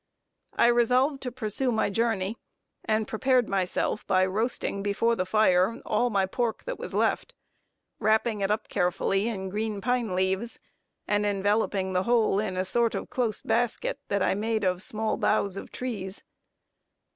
[0.55, 2.39] I resolved to pursue my journey,
[2.83, 7.35] and prepared myself, by roasting before the fire, all my pork that was left,
[7.99, 10.57] wrapping it up carefully in green pine leaves,
[11.07, 15.17] and enveloping the whole in a sort of close basket, that I made of small
[15.17, 16.23] boughs of trees.